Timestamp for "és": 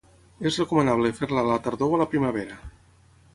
0.51-0.55